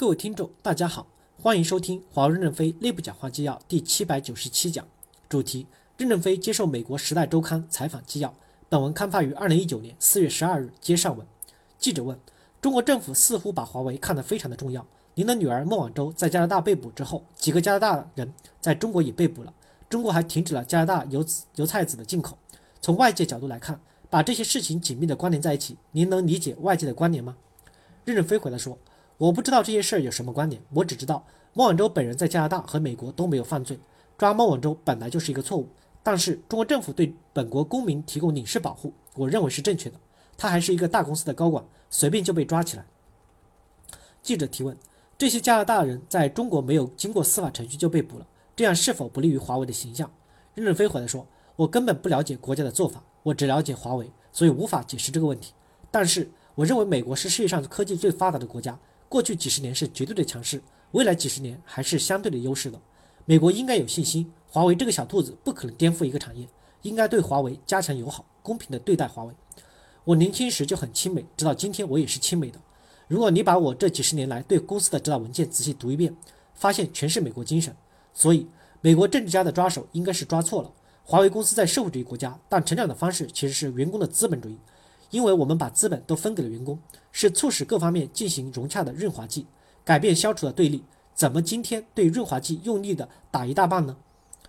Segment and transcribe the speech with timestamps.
[0.00, 1.06] 各位听众，大家好，
[1.38, 4.88] 欢迎收听华为任正非内部讲话纪要第七百九十七讲，
[5.28, 5.66] 主题：
[5.98, 8.34] 任正非接受美国《时代周刊》采访纪要。
[8.70, 10.72] 本文刊发于二零一九年四月十二日。
[10.80, 11.26] 接上文，
[11.78, 12.18] 记者问：
[12.62, 14.86] 中国政府似乎把华为看得非常的重要。
[15.16, 19.52] 您的女儿孟晚舟在加拿大被捕之后，几个加拿大人在中国也被捕了，
[19.90, 21.22] 中国还停止了加拿大油
[21.56, 22.38] 油菜籽的进口。
[22.80, 23.78] 从外界角度来看，
[24.08, 27.36] 把这些事情紧密的关联在一起，您能理解外界的关联吗？
[28.06, 28.78] 任正非回答说。
[29.20, 33.78] 我不知道这些事儿有什么关联，我只知道孟晚舟本人在加拿大和美国都没有犯罪，
[34.16, 35.68] 抓孟晚舟本来就是一个错误。
[36.02, 39.96] 但是中国政府对本国公民提供领事保护，我认为是正确的。
[40.38, 42.86] 他还是一个大公司的高管，随便就被抓起来。
[44.22, 44.74] 记者提问：
[45.18, 48.26] 这些加拿大人在中国没有经过司法程序就被捕了，
[48.56, 50.10] 这样是否不利于华为的形象？
[50.54, 51.26] 任正非回答说：
[51.56, 55.52] 我根本不了解国家的做法，我只了解华为，所以无法解释这个问题。
[55.90, 58.78] 但是我认为美国是世界上科技最发达的国家。
[59.10, 62.80] 过去几十年是绝对的强势，未来几十年还是相对的优势的。
[63.24, 66.46] 美国应该有信心，华为这个小兔子不可能颠覆一个产业，
[66.82, 69.34] 应该对华为加强友好，公平的对待华为。
[70.04, 72.60] 我年轻时就很亲美，直到今天我也是亲美的。
[73.08, 76.16] 如果你把我这几十年来对公司的指导文件仔细读一遍，
[76.54, 77.74] 发现全是美国精神。
[78.14, 78.46] 所以，
[78.80, 80.72] 美国政治家的抓手应该是抓错了。
[81.02, 84.56] 华为公司在社会主义国家，但成长的方式其实是员工的资本主义。
[85.10, 86.78] 因为我们把资本都分给了员工，
[87.12, 89.46] 是促使各方面进行融洽的润滑剂，
[89.84, 90.82] 改变消除的对立。
[91.14, 93.96] 怎么今天对润滑剂用力的打一大半呢？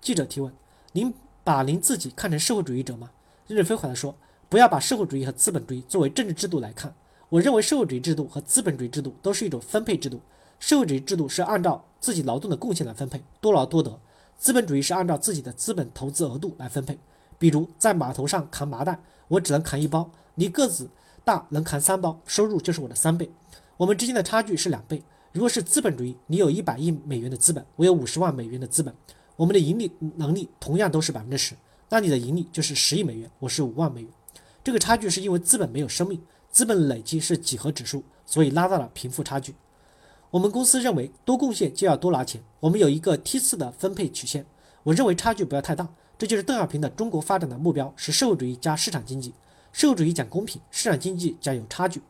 [0.00, 0.52] 记者提问：
[0.92, 3.10] 您把您自己看成社会主义者吗？
[3.48, 4.14] 任正非回答说：
[4.48, 6.94] 不要把社会主义和资本主义作为政治制度来看。
[7.30, 10.20] 我认为社会主义制度和资本主义制度都是一种分配制度。
[10.60, 13.98] 社会主义制度是按照自己劳动的贡献来分配，多劳多得；
[14.38, 16.98] 资本主义是按照自己的资本投资额度来分配。
[17.38, 20.08] 比如在码头上扛麻袋，我只能扛一包。
[20.34, 20.88] 你个子
[21.24, 23.30] 大，能扛三包，收入就是我的三倍，
[23.76, 25.02] 我们之间的差距是两倍。
[25.32, 28.94] 如果是资本主义，你有一百亿美元的资本，我有五十万美元的资本，
[29.36, 31.54] 我们的盈利能力同样都是百分之十，
[31.88, 34.10] 那你的盈利就是十亿美元，我是五万美元。
[34.64, 36.20] 这个差距是因为资本没有生命，
[36.50, 39.54] 资本累积是几何指数，所以拉大了贫富差距。
[40.30, 44.46] 我们公司认为多贡献就要多拿钱，我们有一个梯次的分配曲线，
[44.82, 49.34] 我认为差距不要太大，这就是邓小平的中国发展的目标是社会主义加市场经济。
[49.72, 52.02] 社会主义讲公平，市场经济讲有差距。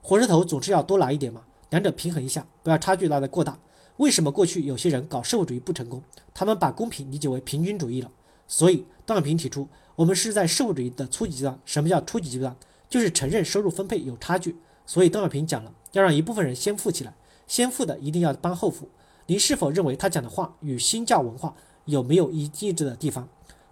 [0.00, 3.58] 火车头总是要多拿一点嘛，两者平衡一下，不要差距拉得过大。
[3.96, 6.02] 为什么过去有些人搞社会主义不成功？
[6.32, 8.10] 他们把公平理解为平均主义了。
[8.46, 11.58] 所以邓小平提出，我们是在社会主义的初级阶段。
[11.64, 12.56] 什么叫初级阶段？
[12.88, 14.56] 就是承认收入分配有差距。
[14.86, 17.12] 所以邓小平讲了，要让一部分人先富起来，
[17.48, 18.88] 先富的一定要帮后富。
[19.26, 21.54] 您是否认为他讲的话与新教文化
[21.86, 23.28] 有没有一致的地方？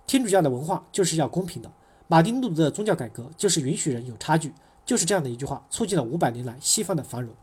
[0.07, 1.71] 天主教的文化就是要公平的。
[2.11, 4.55] 马丁路德的宗教改革就是允许人有差距，
[4.87, 7.35] 就是这样的一句话，促进了五百年来西方的繁荣。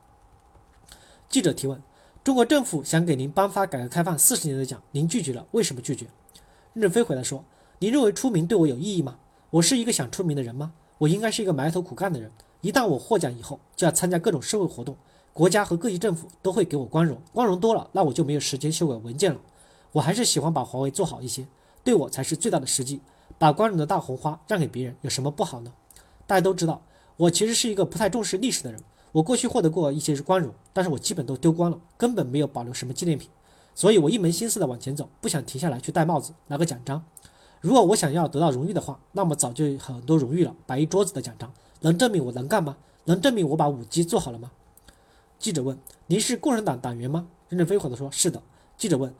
[1.29, 1.79] 记者提问：
[2.23, 6.07] 中国政府想给您颁发改革开放四十年的奖，您拒绝了，为什么拒绝？
[6.73, 7.45] 任正非回答说：
[7.77, 9.19] 您认为出名对我有意义吗？
[9.51, 10.73] 我是一个想出名的人吗？
[10.97, 12.31] 我应该是一个埋头苦干的人。
[12.61, 14.97] 一旦我获奖以后，就要参加各种社会活动，
[15.31, 19.39] 国家和各级政府都会给我光荣，光荣多了，那我就没有时间修改文件了。
[19.91, 21.45] 我还是喜欢把华为做好一些，
[21.83, 22.99] 对我才是最大的实际。
[23.37, 25.71] 把光荣的大红花让给别人有什么不好呢？
[26.27, 26.81] 大家都知道，
[27.17, 28.81] 我其实是一个不太重视历史的人。
[29.11, 33.29] 我过去获得过一些光荣，但是我基本都丢光了，根本没有保留什么纪念品。
[33.73, 37.03] 所以我一门心思的往前走，不想停下来去戴帽子拿个奖章。
[37.61, 42.77] 如果我想要得到荣誉的话，那么早就有很多荣誉了，摆一桌子的奖章，能证明我能干吗？
[43.05, 44.51] 能证明我把五 G 做好了吗？
[45.37, 48.41] 记者问：“您是共产党党员吗？”任正非回答说：“是的。”
[48.77, 49.13] 记者问：“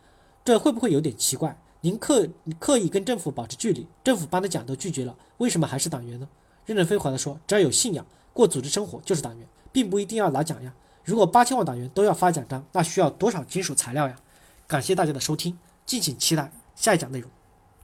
[0.44, 6.28] 这会不会有点奇怪？”您刻刻意跟政府保持距离，政府颁的奖都拒绝了，为什么还是党员呢？
[6.66, 8.04] 任正非回答说：“只要有信仰，
[8.34, 10.74] 过组织生活就是党员，并不一定要拿奖呀。
[11.04, 14.16] 如果八千万党员都要发奖章，那需要多少金属材料呀？”
[14.66, 17.30] 感谢大家的收听，敬请期待下一讲内容。